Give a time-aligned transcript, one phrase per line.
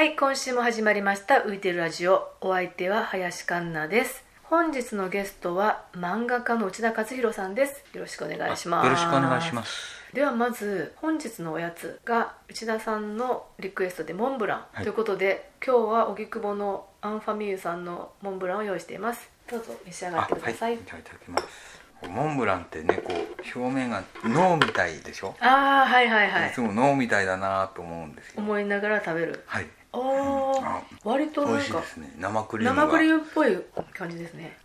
[0.00, 2.32] はい今週も始まりました浮いてるラジオ。
[2.40, 4.24] お相手は林環奈です。
[4.44, 7.84] 本日のゲストは漫画家の内田勝弘さんです。
[7.92, 8.86] よろしくお願いします。
[8.86, 10.02] よろしくお願いします。
[10.14, 14.84] ではまず本日のおやつが内田さんのリクエストでモンブラン、はい。
[14.84, 19.28] ということで今日は荻窪のアンファミーユさんのモンブランを用意しています。
[19.50, 20.78] どうぞ召し上がってください。
[20.78, 22.08] じゃあいただきます。
[22.08, 26.48] モンブランってねこう表面が脳みたいでしょ、ああはいはいはい。
[26.48, 28.34] いつも脳みたいだなと思うんですよ。
[28.38, 29.44] 思いながら食べる。
[29.44, 32.12] はいおー、あ割と美なんかね。
[32.16, 33.56] 生クリームっぽい
[33.92, 34.56] 感じですね。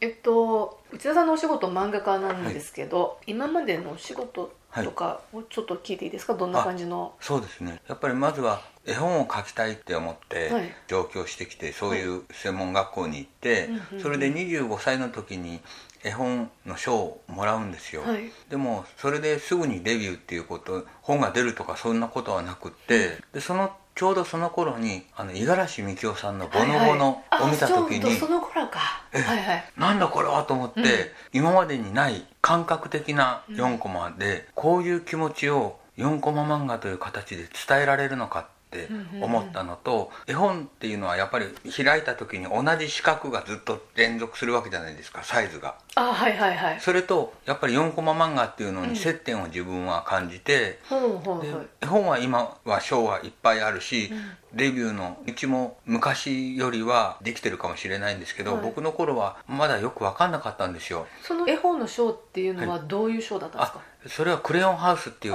[0.00, 6.34] えっと内田さんのお仕事漫画家なんですけど、今までのお仕事とかをちょっと聞いていいですか？
[6.34, 7.14] どんな感じの？
[7.20, 7.82] そうですね。
[7.86, 10.74] やっぱりまずは絵本を描きたいって思ってはい。
[10.88, 13.68] 上京してきてそういう専門学校に行って、
[14.00, 15.60] それで25歳の時に
[16.02, 18.32] 絵本の賞をもらうんですよ、はい。
[18.48, 29.02] でもそれですぐにデビューっていうこと本が出るとかそんなことはなくってでそのちょうどその頃にあの五十嵐美京さんの「ボノボノ」を見た時はいはい、その頃か。
[29.12, 29.64] ええはいはい。
[29.76, 30.86] なんだこれはと思って、うん。
[31.34, 38.88] 今までにない感覚的な4コマで、こういう気持ちを4コマ漫画という形で伝えられるのかって
[39.20, 45.76] 思ったのと、絵本っていうのはやっぱり開いた時に同じ四角がずっと連続するわけじゃないですかサイズが。
[45.96, 46.80] あはいはいはい。
[46.80, 54.12] それとやっぱり4コマ漫画っていうのうんに接点を自分は感じて、ほうほうで絵本は今は賞はいっぱいあるし、
[54.52, 58.62] うんデビューのうちも昔よりはできてるかもしれないんですけど、はい。
[58.62, 61.06] 僕の頃はまだよく分かんなかったんですよ。
[61.22, 65.34] その絵本のショーっていうのはどういうショーだったんですあか、それはクレヨンハウスっていう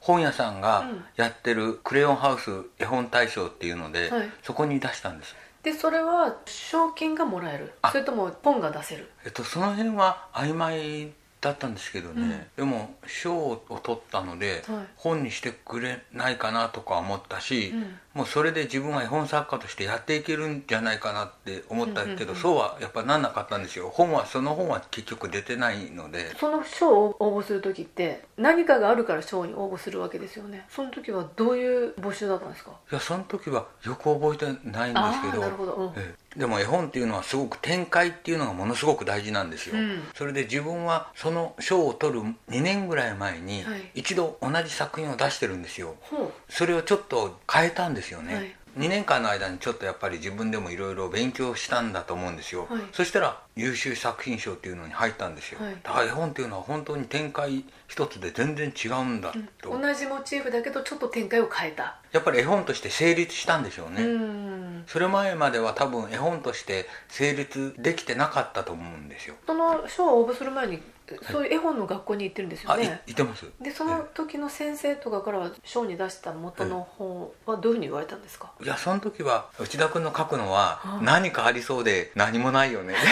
[0.00, 4.30] 本屋さんがうんやってるクレヨンハウス絵本大賞っていうので、はい。
[4.42, 5.34] そこに出したんです。
[5.64, 7.72] でそれは賞金がもらえる？
[7.82, 7.90] あ。
[7.90, 9.10] それとも本が出せる？
[9.24, 14.86] えっとその辺は曖昧だったんですけどね、でも賞を取ったので、はい。
[14.96, 23.88] 本にしてくれないかなとか思ったし、うんもうそれで自分は絵本作家としてやっていけるんじゃないかなって思ったけど、そうはやっぱなんなかったんですよ。
[23.88, 26.34] 本はその本は結局出てないので。
[26.38, 30.66] その賞を応募する時って何かがあるから賞に応募するわけですよね。
[30.68, 32.72] その時はどういう募集だったんですか？
[32.90, 35.40] いやその時はよく覚えてないんですけど。
[35.42, 35.86] なるほど、うん。
[35.96, 36.22] ええ。
[36.38, 40.02] でも絵本っていうのはすごく展開っていうのがものすごく大事なんですよ、うん。
[40.14, 43.90] それで自分はその賞を取る2年ぐらい前にはい。
[43.94, 45.94] 一度同じ作品を出してるんですよ。
[46.00, 48.56] ほそれをちょっと変えたんですよね、はい。
[48.78, 52.82] 2年間の間にちょっとやっぱり自分でもいろいろ勉強したんだと思うんですよ、はい。
[52.92, 55.76] そしたら優秀作品賞っていうのに入ったんですよ、はい。
[55.82, 61.98] だから絵本っていうのは本当に展開一つで全然違うんだと、う同じモチーフだけどちょっと展開を変えた。
[62.12, 64.84] やっぱり絵本として成立したんでしょうね、うん。
[64.86, 69.34] それ前までは多分絵本として成立できてなかったと思うんですよ。
[69.46, 70.82] その賞を応募する前に
[71.30, 73.46] そういう絵本の学校に行ってるんですよね、言ってます。
[73.60, 78.50] でその時の先生とかからは賞に出した元の本はどういうふうに言われたんですか？
[78.62, 82.94] いやその時は内田君の書くのははい何かありそうで何もないよね。
[82.94, 82.96] っ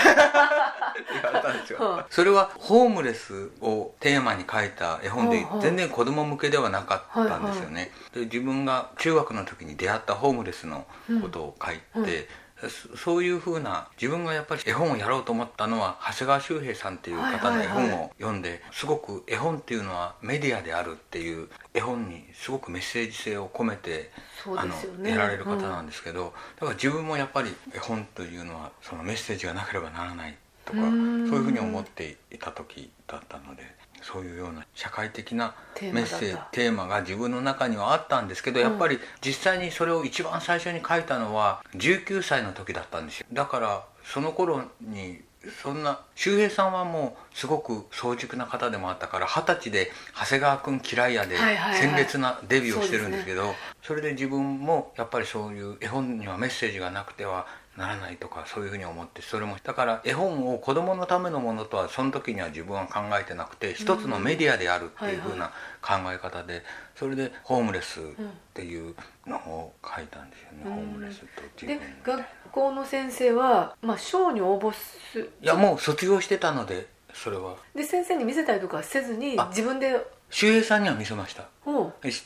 [0.94, 1.78] て言われたんですよ。
[1.78, 7.90] はいそれはホームレスをテーマに書いた絵本で全然子供向けではなかったんですよね。
[8.12, 10.86] で自分が中学の時に出会ったホームレスの
[11.22, 12.02] ことを書いうん。
[12.02, 12.08] うん。
[12.08, 12.28] て
[12.68, 24.10] そそういうふうな自分がやっぱり絵本をやろうと思ったのは長谷川修平さんっていう方の絵本を読んですごく絵本っていうのはメディアであるっていう絵本にすごくメッセージ性を込めて
[24.44, 24.74] そうあの
[25.08, 33.62] やられる方なんですけど、だから自分もやっぱり絵本というのはそのメッセージがなければならないとかうそういうふうに思っていた時だったので
[34.02, 43.26] そういうような社会的なメッセージテーマが自分の中にはあったんですけどやっぱり実際にそれを一番最初に書いたのは19歳の時だったんですよ。
[43.32, 45.22] だからその頃に
[45.62, 51.36] そんな周平さんはもうすごく早熟な方でもあったから二十歳で長谷川君嫌いやで
[51.80, 57.46] 鮮烈なデビューをしてるんですけどそれで自分もやっぱりそういう絵本にはメッセージがなくては
[57.80, 66.62] ならないとかそういうふうに思ってそれもだから絵本を子供のためのものとはその時には自分は考えてなくて一つのメディアであるっていうふうな考え方で
[66.94, 68.04] それでホームレスっ
[68.52, 68.94] ていう
[69.26, 70.72] のを書いたんですよね、うん。
[70.74, 75.32] ホームレスと自で分学校の先生は、まあ、賞に応募する。
[75.40, 77.56] いやもう卒業してたのでそれは。
[77.74, 80.06] で先生に見せたりとかせずにあ自分で。
[80.28, 81.48] 周平さんには見せました。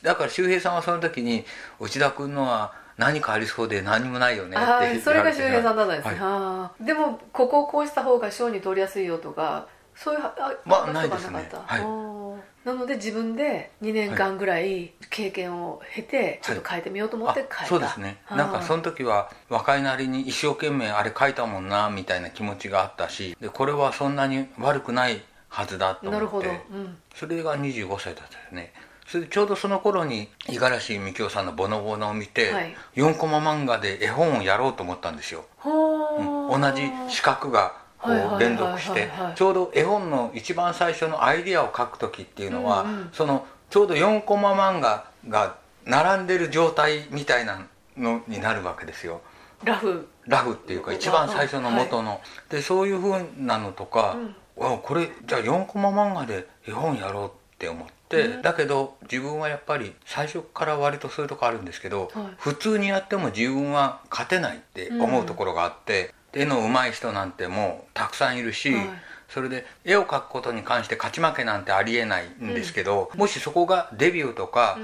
[0.03, 1.45] だから周平さんはその時に
[1.79, 6.09] 内田君のは何かありそうで何もないよねってそれが周平さんだったんです。
[6.09, 6.85] ね、はい。
[6.85, 11.51] でもここをこうした方が賞に取りやすいよとかそういうあまあ話ないですね。
[11.53, 12.45] はい。
[12.65, 18.19] なので自分で2年間ぐらい経験を経てちょっと変えてみようと思って変えた、あそうですね。
[18.31, 26.17] なんかその時は若いなりに一生懸命あれ書いたもんなみたいな気持ちがあったしでこれはそんなに悪くないはずだと思って。
[26.17, 28.73] なるほど、うん、それが25歳だったですね
[29.07, 32.77] それでちょうどその頃に五十嵐美京さんの「ボノボノ」を見て、はい。
[32.97, 36.59] 4コマ漫画で絵本をやろうと思ったんですよ、ほー。
[36.59, 43.11] 同じ四角がこはいはいはいはいう連続してちょうど絵本の一番最初のアイディアを描く時っていうのは、うんうん。
[43.13, 47.61] そのちょうど4コマ漫画が並んでる状態みたいな
[47.97, 49.21] のになるわけですよ。
[49.65, 50.09] ラフ。
[50.27, 54.17] ラフっていうか一番最初の元の、でそういうふうなのとか、
[54.61, 58.43] あこれじゃあ4コマ漫画で絵本やろうって思って、うん。
[58.43, 62.27] だけど自分はやっぱり最初から割とそういうとこあるんですけど、はい。
[62.39, 68.87] 普通にやっても自分は勝てないって思うところがあって、絵の上手い人なんてもうたくさんいるし、はい。
[69.27, 74.79] それで絵を描くことに関して勝ち負けなんてありえないんですけど、もしそこがデビューとか、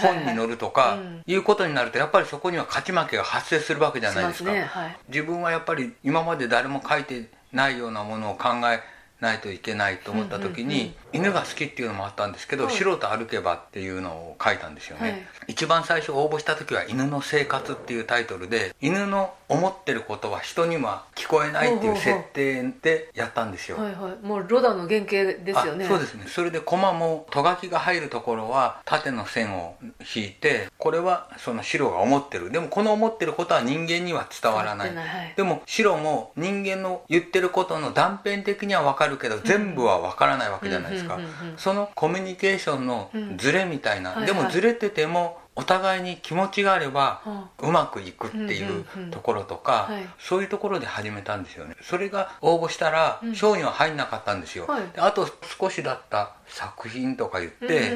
[0.00, 1.22] 本に載るとか、うん。
[1.24, 4.52] いうことになるとやっぱりそこには勝ち負けが発生するわけじゃないですか。
[4.52, 4.62] ね。
[4.62, 4.96] はい。
[5.08, 8.80] 自分はやっぱり今まで誰も書いてないようなものを考え
[9.22, 15.26] ないといけないと思った時に、犬が好きっていうのもあったんですけど「はい白と歩けば」っていうのを書いたんですよね、はい。
[15.46, 24.26] 一番最初応募した時は「犬の生活」っていうタイトルで犬の思ってることは人には聞こえないっていう設定でやったんですよ、はいはい。
[24.26, 25.12] もうロダの原型
[25.44, 25.84] ですよね。
[25.84, 26.24] あそうですね。
[26.26, 29.76] それでコマもとがきが入るところは縦の線を
[30.14, 32.50] 引いてこれはその白が思ってる。
[32.50, 34.94] でもこの思ってることは人間には伝わらない。
[34.94, 35.34] はい。
[35.36, 41.18] でも白も人間の言ってることの断片的には分かるけど全部は分からないわけじゃないですか。
[41.56, 44.26] そのコミュニケーションのズレみたいな、うん。
[44.26, 44.46] でもはい。
[44.46, 50.08] はいずれててもお互いに気持ちがあればはうまくいくっていうところとか、はい。
[50.18, 51.76] そういうところで始めたんですよね。
[51.82, 53.34] それが応募したらうん。
[53.34, 54.82] 賞には入んなかったんですよ、はい。
[54.94, 55.28] であと
[55.58, 57.92] 少しだった作品とか言って、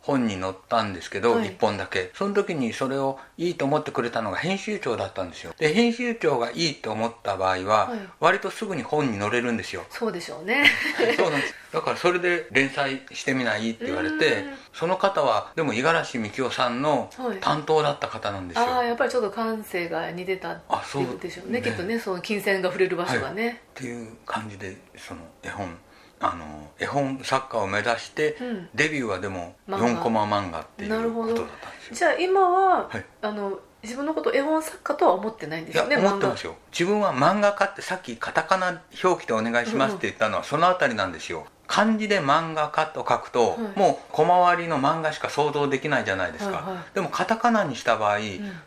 [0.00, 1.50] 本に載ったんですけど、はい。
[1.50, 2.10] 1本だけ。
[2.14, 5.54] その時にそれをいいと思ってくれたのが編集長だったんですよ。
[5.56, 7.98] で編集長がいいと思った場合は、はい。
[8.18, 9.84] 割とすぐに本に載れるんですよ。
[9.90, 10.66] そうでしょうね。
[11.16, 11.54] そうなんです。
[11.72, 17.38] だからそれで連載してみないって言われてうんその方はでも五十嵐美京さんのはい。
[17.38, 21.60] 担当だった方なんですよ、ああやっぱりちょっと感性が似てたってあそういうでしょうね。
[21.60, 25.76] ねきっとねその金銭が触れる場所がね、っていう感じでその絵本
[26.20, 28.68] あの絵本作家を目指して、うん。
[28.74, 31.34] デビューはでも漫画4コマ漫画っていうなるほど。
[31.34, 31.96] ことだったんですよ。
[31.96, 33.04] じゃあ今は、はい。
[33.22, 36.56] あの自分のこと絵本作家とは思ってないんですよね思ってますよ。
[36.72, 41.46] 自分は漫画家ってさっきカタカナ表記でお願いしますって言ったのはそのあたりなんですよ。
[41.68, 43.78] 漢字で漫画家と書くと、はい。
[43.78, 46.94] もう小回りの漫画しか想像できないじゃないですか、はいはい。
[46.94, 48.18] でもカタカナにした場合、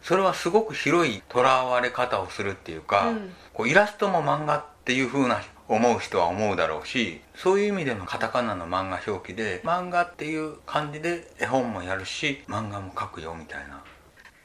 [0.02, 3.32] それはすごく広いとらわれ方をするっていうか、うん。
[3.54, 13.84] こうイラストも漫画っていう風な思う人は思うだろうしそういう意味でのカタカナの漫画表記で漫画っていう感じで絵本もやるし漫画も描くよみたいな。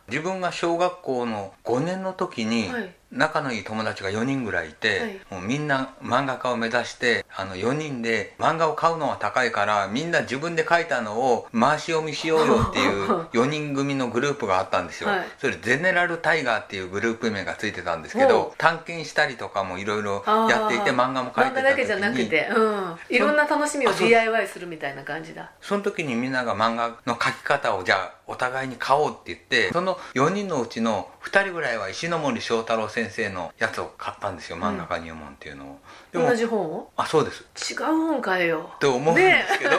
[0.06, 2.94] 自分が小学校の5年の時にはい。
[3.14, 5.20] 仲のいい友達が4人ぐらいいて、はい。
[5.30, 15.26] もうみんな漫画家を目指してあの4人で漫画を買うのは高いからみんな自分で描いたのを回し読みしようよっていう 4人組のグループがあったんですよ、はい。
[15.38, 21.50] それゼネラルタイガーっていうグループ名がついてたんですけほど探検したりとかもいろいろやっていて漫画も描いてた時に。
[21.50, 25.52] 漫画だけじゃなくて、うん、いろんな楽しみを DIY するみたいな感じだ。
[25.60, 35.78] その時にみんなが漫画の描き方をじゃあお互いに買おうって言ってその4人のうちの2人ぐらいは石ノ森章太郎先生のやつを買ったんですよ漫画家入門っていうのを、
[36.12, 36.90] でも同じ本を？
[36.96, 37.72] あそうです。
[37.72, 38.70] 違う本買えよ。
[38.76, 39.72] って思うんでねすけど、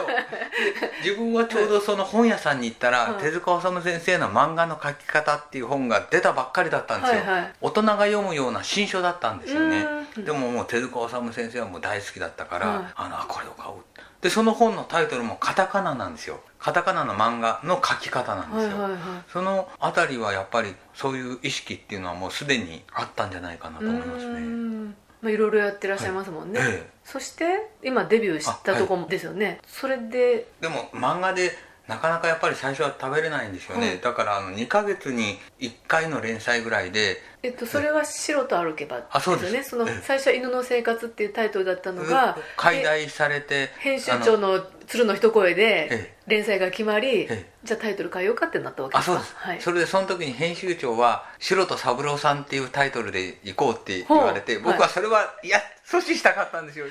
[1.02, 3.20] 自分はちょうどその本屋さんに行ったら、うん。
[3.20, 7.52] 手塚治虫先生の漫画の描き方っていう本が出たばっかりだったんですよ、はいはい。
[7.60, 9.86] 大人が読むような新書だったんですよね。
[10.16, 10.24] うん。
[10.24, 12.84] でももう手塚治虫先生はもう大好きだったから、はい。
[12.94, 13.84] あのあこれを買おう
[14.26, 16.40] でその本のタイトルもカタカナなんですよ。
[16.58, 19.00] カタカナの漫画の描き方なんですよ、はいはいはい。
[19.32, 24.40] そのあたりはやっぱりそういう意識っていうのはもうすでにあったんじゃないかなと思いますね。
[24.40, 24.86] ん。
[25.22, 26.68] まあいろいろやってらっしゃいますもんね、はい。
[26.70, 26.90] ええ。
[27.04, 30.48] そして今デビューしたとこもですよね、それで。
[30.60, 31.52] でも漫画で
[31.86, 34.00] なかなかやっぱり最初は食べれないんですよね、はい。
[34.00, 39.54] だからあの2ヶ月に1回の連載ぐらいでえっと、それは「白と歩けば」あそうです。
[39.54, 39.64] よね。
[39.64, 40.02] そのええ。
[40.02, 46.16] 最初は「犬の生活」っていうタイトルだったのが解題されて編集長の鶴の一声でええ。
[46.26, 47.50] 連載が決まり、ええ。
[47.62, 49.12] じゃあタイトル変えようかってなったわけですか？
[49.12, 56.86] あそうです、はい、それでその時に編集長は「白と三郎さん」っていうタイトルで行こうって言われて僕はそれは、い、や阻止したかったんですよ。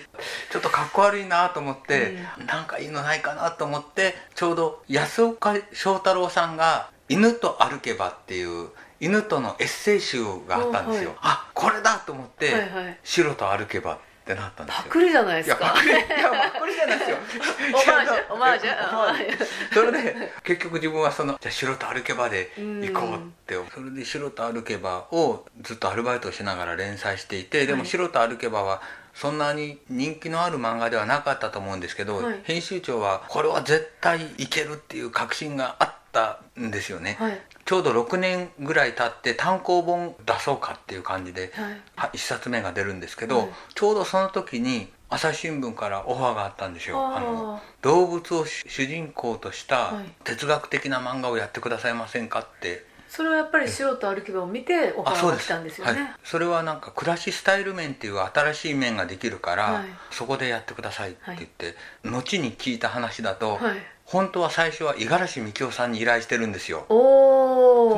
[0.52, 12.98] ちょっとかっこ悪いなと思って、なんかいいのないかなと思ってちょうど安岡翔太郎さんが「犬と歩けば」っていう犬とのエッセイ集があったんですよ、はいあこれだと思って、はいはい。
[13.04, 14.84] 白と歩けばっってなったんですよ。
[14.86, 15.66] パクリじゃないですか。
[15.66, 17.18] いやパクリじゃないですよ。
[18.32, 23.56] オマージュそれで結局自分はそのじゃあ白と歩けばで行こうって。
[23.72, 28.82] それで白と歩けばをずっとアルバイトをしながら連載していてでもはい白と歩けばは
[29.14, 32.40] そんなに人気のある漫画ではなかったと思うんですけど、はい。
[32.44, 41.82] 編集長はこれは絶対いけるっていう確信があったんですよね、はいちょうど6年ぐらい経って単行本出そうかっていう感じではい。
[41.96, 43.50] は1冊目が出るんですけど、はい。
[43.74, 47.16] ちょうどその時に朝日新聞からオファーがあったんですよ。
[47.16, 50.06] あの動物を主主人公としたはい。
[50.24, 55.96] 哲学的な漫画をやってくださいませんかって、それはやっぱり素人歩けばを見てオファーが来たんですよはい。
[55.96, 59.86] ね、それはなんか暮らしスタイル面っていう新しい面ができるから、はい。
[60.12, 66.86] そこでやってくださいって言って、後に聞いた話だと、はい本当は最初は五十嵐美京さんに依頼してるんですよ。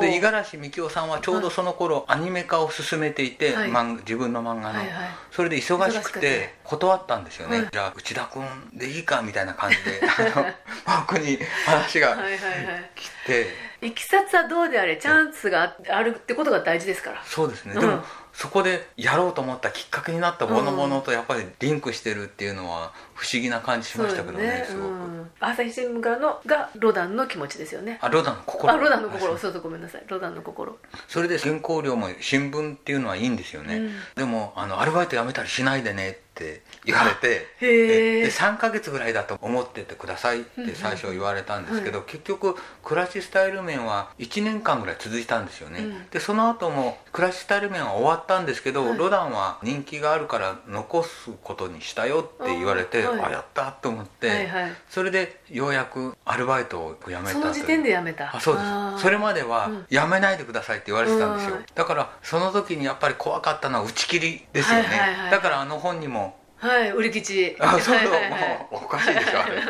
[0.00, 3.70] で五十嵐美京さんはちょうどその頃アニメ化を進めていて、はい。
[4.00, 5.08] 自分の漫画の、はいはい。
[5.30, 7.68] それで忙しくて断ったんですよね、はい。
[7.70, 10.40] じゃあ内田君でいいかみたいな感じで あ
[10.86, 12.90] の僕に話がはいはいはい。
[12.94, 13.46] 来て、
[13.82, 17.22] いきさつはどうであれチャンスがあるってことが大事ですから。
[17.24, 17.80] そうですね、うん。
[17.80, 18.02] でも
[18.38, 27.98] そこでやろうと思ったきっかけになったものものとやっぱりリンクしてるっていうのは不思議な感じしましたけどねすごく、うん、朝日新聞からのがロダンの気持ちですよね。
[28.00, 28.72] あロダンの心。
[28.72, 29.36] あロダンの心。
[29.36, 30.04] そうそうごめんなさい。
[30.06, 30.78] ロダンの心。
[31.08, 33.90] それで原稿料も新聞っていうのはいいんですよね、うん。
[34.14, 46.08] でもあのアルバイト辞めたりしないでねって言われて で3ヶ月ぐらいだと思っててくださいって最初言われたんですけど、結局暮らしスタイル面は1年間ぐらい続いたんですよね、うん。
[46.08, 48.98] でその後も暮らしスタイル面は終わったんですけど、はい。
[48.98, 53.32] ロダンは人気があるから残すことにしたよって言われてあ,、あはい。
[53.32, 54.72] やったと思って、はいはい。
[54.88, 58.34] それでようやくアルバイトを辞めたその時点でやめた。
[58.34, 58.62] あそうで
[58.96, 59.02] す。
[59.02, 59.86] それまではうん。
[59.90, 61.64] やめないでくださいって言われてたんですよ、うん。
[61.74, 65.30] だからその時にやっぱり怖かったのは打ち切りですよね、はいはいはい。
[65.30, 67.80] だからあの本にもはい売り吉あそう。
[67.80, 68.68] そう、はいはいはい。
[68.70, 69.58] もうおかしいでしょあれ。
[69.58, 69.62] い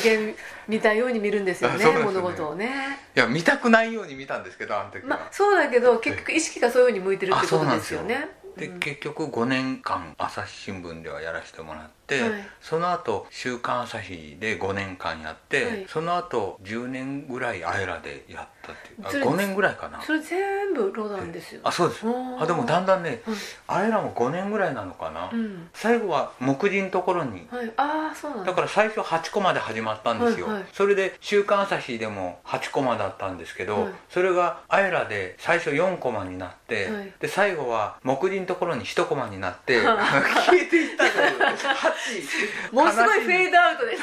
[0.00, 0.34] 人間
[0.66, 1.98] 見たように見るんですよねね。
[2.02, 2.98] 物事をね。
[3.14, 8.28] や見たくないように見たんですけどあの時は、まあそうだけど結局意識がそういうふうに向いてるってことですよね。
[8.56, 12.32] でうん結局5年間朝日新聞ではやらせてもらって、はい。
[12.60, 15.86] その後週刊朝日で5年間やって、はい。
[15.88, 19.06] その後10年ぐらいあえらでやったっていう。
[19.06, 20.02] あそれ5年ぐらいかな。
[20.02, 21.60] それ全部ロダンですよ。
[21.64, 22.06] あそうです。
[22.38, 23.34] あでもだんだんねうん
[23.66, 25.68] あえらも5年ぐらいなのかな、うん。
[25.72, 27.46] 最後は目次のところに。
[27.50, 27.72] はい。
[27.76, 28.46] ああそうなんだ。
[28.46, 30.64] だから最初8コマで始まったんですよ、はいはい。
[30.72, 33.92] それで「週刊朝日」でも8コマだったんですけど、はい。
[34.10, 37.12] それが「あえら」で最初4コマになって、はい。
[37.20, 44.02] で最後は目次のところに1コマになって 消えていったという8もうすごいフェードアウトです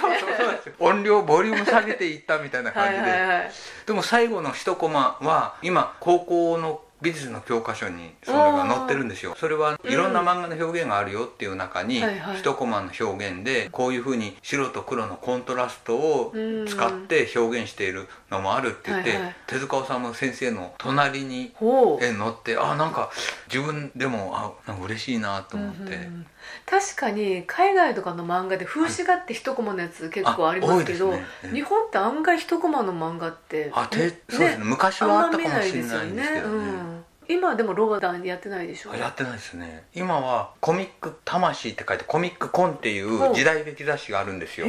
[0.69, 0.73] ね。
[0.79, 3.51] 音量ボリューム下げていったみたいなは感じで、
[3.87, 9.33] でも最後の1コマは今高校の美術の教科書にそれが載ってるんですよ。
[9.35, 12.37] それはいろんな漫画の表現があるよっていう中にはいはい。
[12.37, 16.31] 1コマの表現でこういうふうに白と黒のコントラストを
[16.67, 19.35] 使って表現しているのもあるって言って、はいはい。
[19.47, 23.09] 手塚治虫先生の隣に載ってあなんか
[23.51, 26.27] 自分でもあなんか嬉しいなと思って、うんうんうん
[26.65, 31.25] 確かに海外とかの漫画で風刺画って一コマのやつ結構ありますけど、あ多いね。
[31.53, 33.97] 日本って案外一コマの漫画ってあて
[34.29, 34.63] そうですね。
[34.63, 36.57] 昔はあったかもしれないんですけどね。
[36.57, 38.91] うん、今でもローダンやってないでしょ？
[38.91, 39.83] あやってないですね。
[39.93, 43.31] 今は「コミック魂」って書いて「コミックコン」っていほう。
[43.31, 44.67] う時代劇雑誌があるんですよ。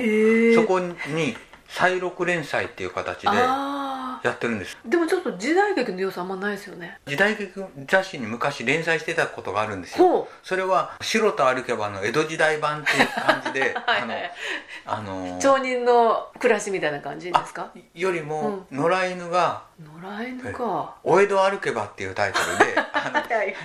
[0.55, 1.37] そこに
[1.69, 3.35] 再録連載っていう形であ
[4.23, 4.77] やってるんです。
[4.85, 6.99] あでもちょっと時代劇の要素あんまないですよね。
[7.07, 7.53] 時代劇
[7.87, 10.07] 雑誌に昔連載してたことがあるんですよ。
[10.07, 14.03] ほそれは「白と歩けば」の江戸時代版っていう感じで はい
[14.85, 17.71] あのあのう町人の暮らしみたいな感じですか？
[17.75, 19.63] あよりも野良犬が
[20.03, 22.83] 野良犬か「お江戸歩けば」っていうタイトルで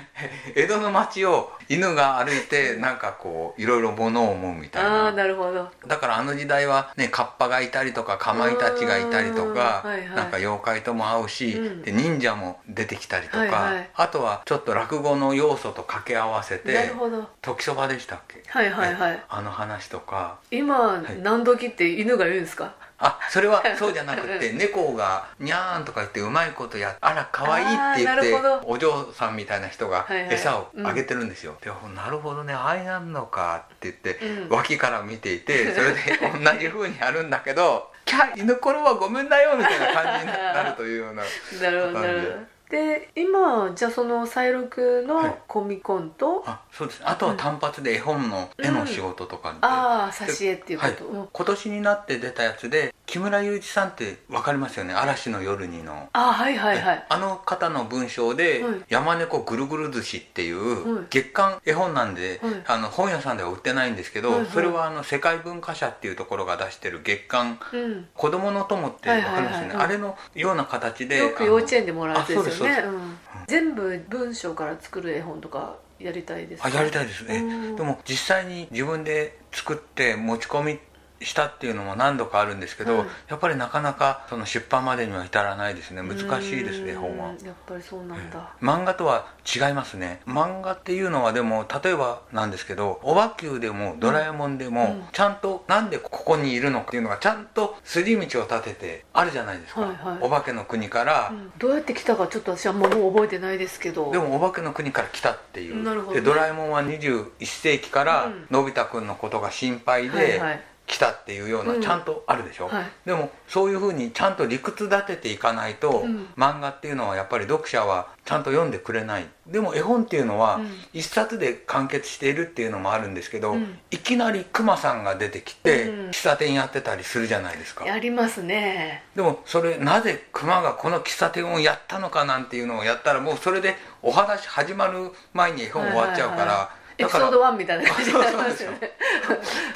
[0.56, 5.70] 江戸の街を犬が歩いてなんかこういろいろ物を思うみたいああななるほど。
[5.86, 9.92] だからあの時代はねカッパがいたりとかかまいたちがいたりとか、うん。
[9.92, 10.10] はいはい。
[10.16, 11.82] なんか妖怪とも会うし、うん。
[11.82, 13.90] で忍者も出てきたりとか、はいはい。
[13.96, 17.28] あとはちょっと落語の要素と掛け合わせなてるほど。
[17.42, 18.44] 時そばでしたっけ？
[18.48, 19.12] はいはいはい。
[19.12, 20.38] ねあの話とか。
[20.52, 21.20] 今、い。
[21.22, 22.74] 何時って犬がいるんですか？
[23.00, 30.34] あそれは そうじゃなくて猫が「にゃーん」とか言ってうまいことやあら可愛いって言ってお嬢さんみたいな人がはいはい。
[30.34, 34.50] 餌をあげてるんですよ、でなるほどねああやんのかって言って、うん。
[34.50, 36.02] 脇から見ていてそれで
[36.44, 41.24] 同じ風にやるんだけど「キャ犬ころはごめんだよ」みたいな感じになるというような
[41.62, 45.26] なるほどで今じゃあその再録はい。
[45.28, 47.06] のコミコンと、あそうですね。
[47.08, 51.28] あとは単発で絵本の絵の仕事とかで、ああ挿絵っていうこと、うん。
[51.32, 56.10] 今年になって出たやつで木村祐一さんって分かりますよね「嵐の夜に」の。
[56.12, 57.06] ああはいはいはい。
[57.08, 69.62] あの方の文章ではい「山猫ぐるぐる寿司」っていはうい月刊絵本なんではいあの本屋さんでは売ってないんですけどはいはいそれはあの世界文化社っていうところが出してる月刊うん「子供の友」って分かりますよね？
[69.62, 69.86] はいはいはいはい。
[69.86, 72.88] あれのような形でよく幼稚園でもらうやつですよあそうですね。
[72.88, 73.18] うん。
[73.48, 77.38] 全部文章から作る絵本とかやりたいですかあやりたいですね。
[77.38, 77.76] うん。
[77.76, 80.80] でも実際に自分で作って持ち込み
[81.22, 83.08] したっていうのも何度かあるんですけど、はい。
[83.30, 86.02] やっぱりなかなかその出版までには至らないですね。
[86.02, 87.28] 難しいですねうん本は。
[87.44, 90.22] やっぱりそうなんだ、漫画とは違いますね。
[90.28, 95.04] 漫画っていうのはでも例えばなんですけどおばきゅうでもドラえもんでも、うん。
[95.12, 100.18] ちゃんとなんでここにいるのかっていうのがちゃんと筋道を立ててあるじゃないですか、はいはい。
[100.22, 101.52] お化けの国から、うん。
[101.58, 104.12] どうやって来たかちょっと私はもう覚えてないですけど。
[104.12, 105.84] でもお化けの国から来たっていう。
[105.84, 106.22] なるほどね。
[106.22, 108.48] でドラえもんは21世紀からうん。
[108.52, 111.80] のび太くんのことが心配で、はいはい来たっていうよううん。
[111.80, 112.86] なちゃんとあるでしょ、はい。
[113.06, 116.28] でもそういうふうにちゃんと理屈立てていかないと、うん。
[116.38, 119.26] 漫画っていうのはやっぱり読者はちゃんと読んでくれない。
[119.46, 120.68] でも絵本っていうのはうん。
[120.94, 123.78] 一冊で完結しているっていうのもあるんですけど、うん。
[123.92, 127.86] いきなりクマさんが出てきて、うん喫茶店やってたりするじゃないですか。
[127.86, 129.04] やりますね。
[129.14, 138.92] でもそれなぜクマがこの喫茶店をやったのかなんていうのをやったらもうそれでお話始まる前に絵本終わっちゃうから、はいはいはいエピソード1みたいな感じになりますよね。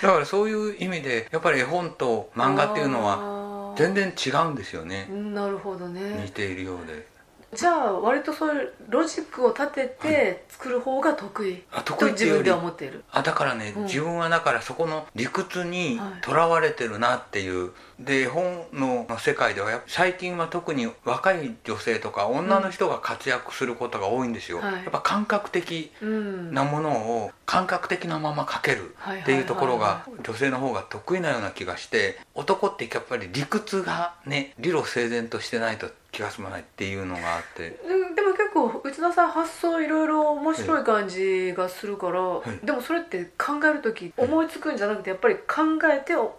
[0.02, 5.08] だからそういう意味でやっぱり絵本と漫画っていうのはは全然違うんですよね。
[5.10, 7.06] なるほど似ねているようで
[7.54, 11.64] じゃあ割とそういうロジックを立てて作る方が得意。
[11.72, 12.40] あと得意っていうより。
[12.40, 13.04] 自分では思っている。
[13.12, 13.84] あだからね、うん。
[13.84, 16.22] 自分はだからそこの理屈にはい。
[16.22, 24.74] とらわれてるなっていう、で絵本の世界ではやっぱ最近は特に若い女性とか女の人が活躍することが多いんですよ、はい。
[24.74, 26.54] やっぱ感覚的うん。
[26.54, 37.80] なものを感覚的なまま描けるっていうところが女性の方が得意なような気がして男ってやっぱり理屈がね理路整然としてないと気が済まないっていうのがあって。
[37.86, 42.20] うんでも結構内田さん発想いろいろ面白い感じがするから、
[42.62, 42.66] い。
[42.66, 46.32] でもそれって考える時思いつくんじゃなくてやっぱり考えて考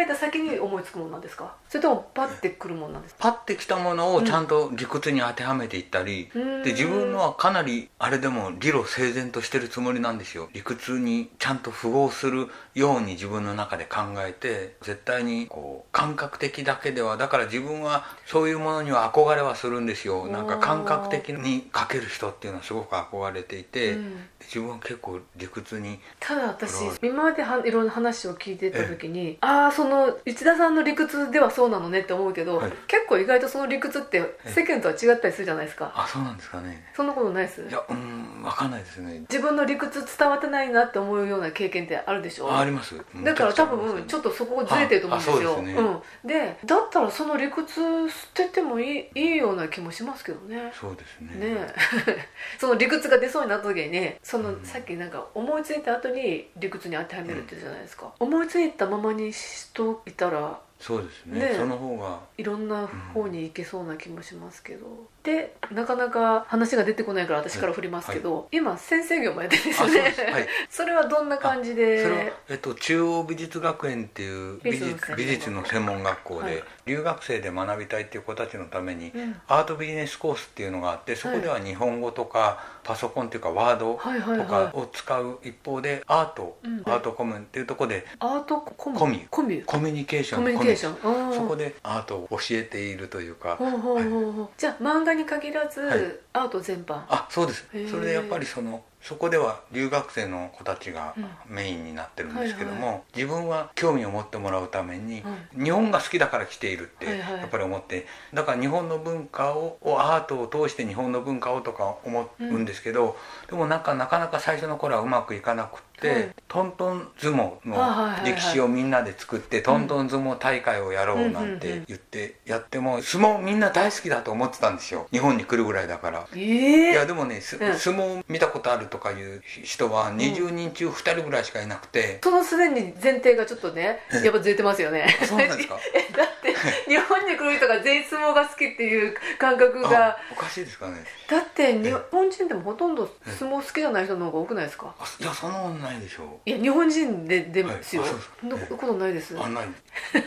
[0.00, 1.54] えた先に思いつくもんなんですか？
[1.68, 3.32] それともパッてくるもんなんですか？
[3.32, 6.62] パッてきたものをちゃんと理屈に当てはめていったり、うん。
[6.62, 10.48] で自分のはかなりあれでも理路整然としてるつもりなんですよ。
[10.52, 20.26] 理屈にちゃんと符合するように自分の中で考えて絶対にこう感覚的だけではだから自分はそういうものには憧れはするんですよ。
[20.28, 24.16] なんか感覚的に書ける人っていうのはすごく憧れていて、うん。
[24.40, 32.72] 自分は結構理屈にただ私今まではいろんな話を聞いてた時にああその内田さんの理屈ではそうなのねって思うけど、はい。
[32.86, 36.84] 結構意外とその理屈って世間とは違ったりするじゃないですか、あそうなんですかね。
[36.94, 37.62] そんなことないです？
[37.62, 39.20] いやうん分かんないですね。
[39.20, 42.50] 自分の理屈伝わってないなって思うような経験ってあるでしょ？
[42.50, 42.94] ああります。
[43.24, 45.62] だから多分ちょっとそこずれてると思うんですよ。
[45.62, 50.72] ねうん、でだったらその理屈捨ててもいいいいような気もしますけどね。
[50.78, 51.54] そうですね。
[51.54, 51.74] ね。
[52.06, 52.28] え
[52.60, 54.64] その理屈が出そうになった時にねその、うん。
[54.64, 61.40] さっきなんか思いついた後に理屈に当てはめるってじゃないですか、思いついたままにしといたらそうですね。
[61.40, 62.20] ねその方が。
[62.36, 64.86] いろんな方に行けそうな気もしますけど、
[65.26, 69.92] でなかなか話が出てこないから私から振りますけど、今先生業もやってるんですよね。
[69.92, 70.20] あそうです。
[70.20, 70.48] はい。
[70.70, 72.02] それはどんな感じで？
[72.04, 76.64] それは、えっと、中央美術学園っていう美美術の専門術美術の専門学校で、はい。
[76.86, 79.40] 留学生で学びたいっていう子たちのために、うん。
[79.48, 84.46] アートビジネスコースっていうのがあってそこでは日本語とかパソコンっていうかワードはいはいはい。
[84.46, 86.82] とかを使う一方でアート、うん。
[86.86, 89.26] アートコミュっていうところでアートコミコミ。
[89.28, 89.62] コミ？
[89.62, 90.54] コミュニケーションコミ。
[90.54, 91.34] ュニケーション。
[91.34, 94.48] そこでアートを教えているというか、ほうほうほうほう。
[94.56, 95.98] じゃあ漫画に限らず、はい。
[96.32, 97.02] アート全般。
[97.08, 97.66] あそうです。
[97.90, 101.54] それでやっぱりそのそこでは留学生の子たちがうん。
[101.54, 105.22] メインになってるんですけども、はい自分は興味を持ってもらうために、
[105.56, 107.38] う日本が好きだから来ているってはいはい。
[107.38, 113.16] やっぱり思って、だから日本の文化ををアートを通して日本の文化をとか思うんですけど、
[113.48, 116.30] でもなんかなかなか最初の頃はうまくいかなくはい。
[116.48, 125.06] トントン相撲の歴史をみんなで作って、トントン相撲大会をやろうなんて言ってやっても相撲みんな大好きだと思ってたんですよ。
[125.10, 126.26] 日本に来るぐらいだから。
[126.34, 135.06] ええいやでもね、相撲見たことあるととかいう人は20人中2人ぐらいしかいなくて、そのすでに前提がちょっとねやっぱずれてますよね。
[135.26, 135.74] そうなんですか？
[136.16, 136.54] だって
[136.88, 140.06] 日本に来る人が全員相撲が好きっていう感覚が。
[140.06, 141.04] あおかしいですかね。
[141.28, 144.94] だって日本人でもほとんど相撲好きじゃない人の方が多くないですか？
[144.98, 146.50] あいやそんなないでしょう。
[146.50, 148.10] いや日本人でですよ、はい。
[148.10, 149.68] あそんなことないです、あない。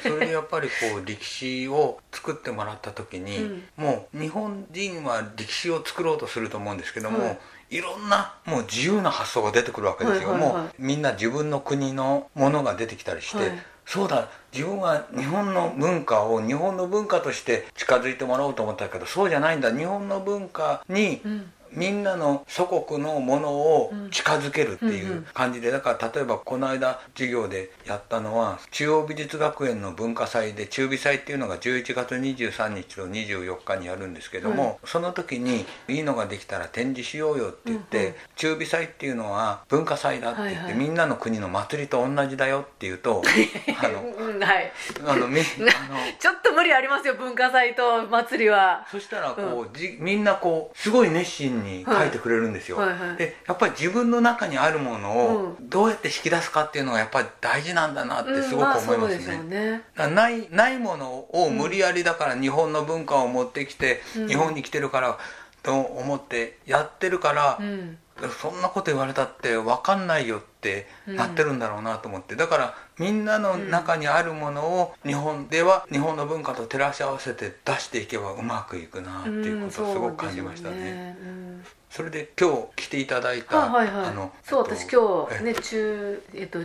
[0.02, 7.40] それでやっぱりこう力士を作ってもらった時に、もう日本人は力士を作ろうとすると思うんですけども、はい。
[7.72, 10.64] い、ろんなもう自由な発想が出てくるわけですよ、はいはいはい。
[10.64, 13.52] もうみんな自分の国のものが出てきたりして、はい。
[13.86, 19.76] そうだ自分は日本の文化を日本の文化として近づいてもらおうと思ったけどそうじゃないんだ。
[19.76, 38.14] 日本の文化に、うんみんなの祖国のものを近づけるっていう感じでだから例えばこの間授業でやったのは中央美術学園の文化祭で中美祭っていうのが11月23日と24日にやるんですけども、その時にいいのができたら展示しようよって言って、うんうん。
[38.36, 40.76] 中美祭っていうのは文化祭だって言って、はいはい。
[40.76, 43.22] みんなの国の祭りと同じだよって言うと
[43.82, 44.72] あのうんはい。
[45.06, 48.86] あのみ あのちょっと無理ありますよ文化祭と祭りは。
[48.90, 53.00] そしたらこう、じみんなこうすごい熱心に書いてくれるんですよ、はいはい。
[53.10, 59.82] はいでやっぱり自分の中にあるものをどうやって引き出すかっていうのがやっぱり大事なんだなってすごく思いますね,、うんね。
[59.96, 64.28] ないないものを無理やりだから日本の文化を持ってきて、うん。
[64.28, 65.18] 日本に来てるから
[65.64, 67.98] と思ってやってるから、うん。
[68.28, 81.16] そんなこと言われたって分かんないよってなってるんだろうなと思って、だからみんなの中にあるものを日本では日本の文化と照らし合わせて出していけばうまくいくなっていうことをすごく感じましたね。
[81.60, 84.10] うんそれで今日来ていただいた、はいはいはい。
[84.10, 86.60] あのそうえっと私今日えね中えっと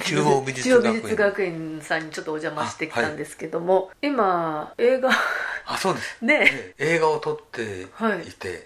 [0.00, 5.10] 中央美術学園美術学園さんにちょっとお邪魔してきたんですけども、今映画
[5.68, 6.16] あそうです。
[6.24, 6.46] ね。
[6.48, 6.94] ええ。
[6.94, 8.22] 映画を撮っていて、はい。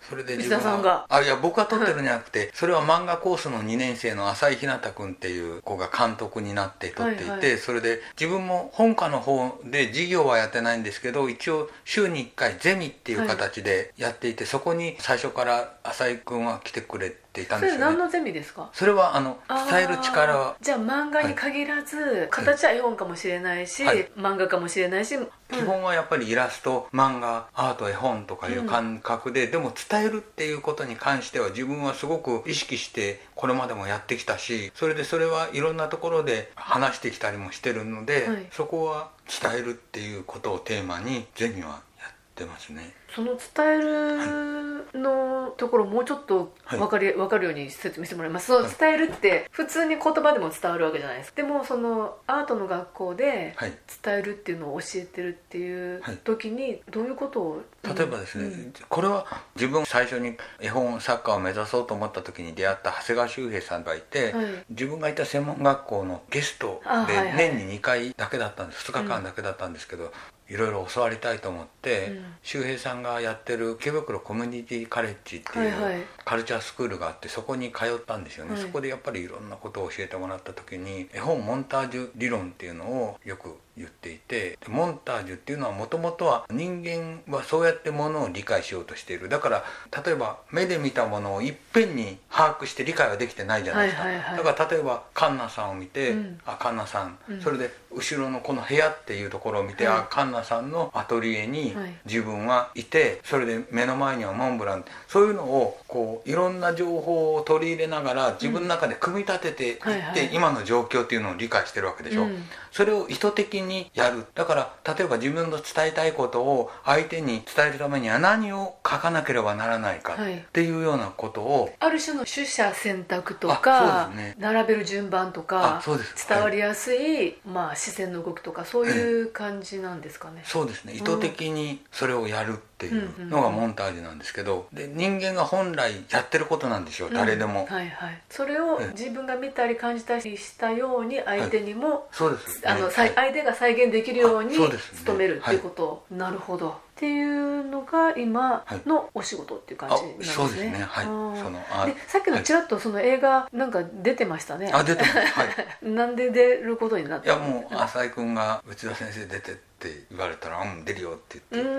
[0.09, 1.07] それで石田さんが。
[1.09, 7.59] あいや僕が撮ってるんじゃなくて、それは漫画コースの2年生の浅井ひなた君っていう子が監督になって撮っていて、はいはい。
[7.59, 17.87] それで自分も本科の方で授業はやってないんですけど一応週に1回ゼミっていう形でやっていて、そこに最初から浅井君は来てくれていたんそですよね。
[17.87, 18.71] れ何のゼミですか？
[18.73, 19.38] それはあの
[19.71, 20.57] 伝える力。
[20.61, 24.11] じゃあ漫画に限らず、形は絵本かもしれないし、はい。
[24.16, 25.29] 漫画かもしれないし、うん。
[25.51, 38.47] 基本はやっぱりイラスト漫画アート絵本とかいう感覚で、でも伝えるっていうことに関しては自分はすごく意識してこれまでもやってきたしそれでそれはいろんなところで話してきたりもしてるので、はい。
[38.53, 39.11] そこは
[39.43, 42.93] 伝えるっていうことをテーマにゼミはやってますね。
[43.14, 46.79] その伝えるのところもうちょっとはい。
[46.79, 48.46] 分かり、分かるように説明してもらいます。
[48.46, 51.42] その伝えるって普通に言葉でも伝わるわけじゃないですか。
[51.42, 53.73] でもそのアートの学校ではい。
[54.03, 56.16] 伝えるっていうのを教えてるっていうはい。
[56.18, 57.62] 時にどういうことを？
[57.83, 58.73] 例えばですね、うん。
[58.88, 64.44] これは自分最初に絵本作家を目指そうと思った時に出会った長谷川修平さんがいて、はい。
[64.70, 68.90] 自分がいた専門学校のゲストで年に2回だけだったんです。
[68.92, 70.12] 2日間だけだったんですけど、
[70.49, 72.25] いろいろ教わりたいと思って、うん。
[72.42, 78.63] 周平さんがやってる池袋コミュニティカレッジっていうカルチャースクールがあってそこに通ったんですよね、はい。
[78.63, 89.29] そこでやっぱりいろんなことを教えてもらった時に絵本モンタージュ理論っていうのをよく言っていてでモンタージュっていうのはもともとは人間はそうやってものを理解しようとしている。
[89.29, 89.65] だから
[90.05, 94.45] 例えば目で見たものをいっぺんに把握して理解はできてないじゃないですか、はいはいはい。
[94.45, 96.41] だから例えばカンナさんを見て、うん。
[96.45, 97.41] あカンナさん、うん。
[97.41, 99.99] それで後ろのこの部屋っていうところを見て、はい。
[100.01, 101.95] あカンナさんのアトリエにはい。
[102.07, 110.31] 自分はいてそれで目の前にはモンブランそういうのをこういろんな情報を取り入れながら自分の中で組み立てていって、はいはい。
[110.33, 114.27] 今の状況っていうのを理解してるわけでしょ、うんそれを意図的にやる。
[114.35, 120.39] だから例えば自分の伝えたいことを相手に伝えるためには何を書かなければならないかはい。
[120.39, 124.35] っていうようなことを、ある種の取捨選択とあか、ね。
[124.39, 125.83] 並べる順番とか
[126.29, 130.95] 伝わりやすい、まあ、視線の動きとかそういう感じなんですかね、そうですね。
[130.95, 138.93] 意図的にそれをやるっていうのがモンタージュなんですけどで人間が本来やってることなんですよ誰でも、うんはいはい、それをええ。
[138.93, 144.57] 自分が見たり感じたりしたように相手にも、そうですあの、ねさい相手が再現できるように
[145.05, 146.71] 努めるっていうこと、なるほど。
[146.71, 150.83] っていうのが今のお仕事っていう感じなんですね、あそうですね。
[150.83, 151.05] はい。
[151.05, 155.19] そのあでさっきのちらっとその映画なんか出てましたね、あ出てます。
[155.19, 155.49] はい。
[155.88, 159.57] なんで出ることになったいやもう浅井君が内田先生出て
[159.88, 161.71] って言われたら「うん出るよ」って言うって。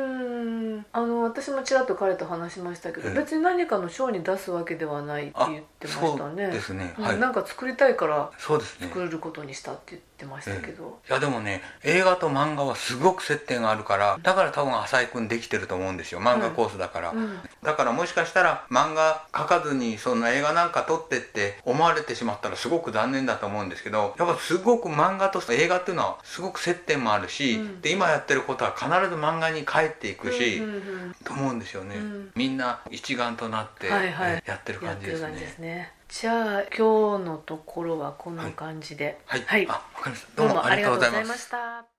[0.79, 0.85] ん。
[0.91, 3.15] あの私もちらっと彼と話しましたけど、ええ。
[3.15, 6.43] 別に何かの賞に出すわけではないって言ってましたね。
[6.45, 6.95] そうですね。
[6.97, 7.19] うんはい。
[7.19, 8.87] なんか作りたいからそうですね。
[8.87, 16.21] 作ることにしたって言ってましたけど、いやでもね映画と漫画はすごく接点があるからだから多分浅井君できてると思うんですよ。
[16.21, 31.15] 漫画コースだから、うんだからもしかしたら漫画描かずにそんな映画なんか撮ってって思われてしまったらすごく残念だと思うんですけどやっぱすごく漫画と映画っていうのはすごく接点もあるし、うんで今やってることは必ず漫画に帰っていくし、うんうんうん。
[31.23, 32.31] と思うんですよね、うん。
[32.35, 34.33] みんな一丸となって、はいはい。
[34.33, 35.21] えやってる感じです
[35.59, 35.67] ね。
[35.67, 35.93] ね。
[36.07, 39.19] じゃあ今日のところはこんな感じで。
[39.25, 39.67] はい、はい。
[39.67, 40.41] あわかりました。
[40.41, 41.90] どうもありがとうございますした